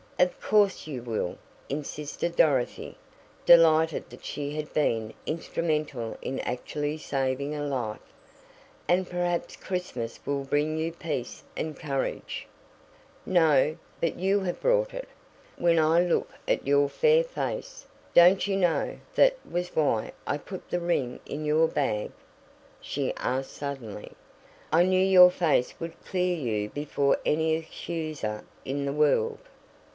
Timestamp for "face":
17.23-17.85, 25.31-25.79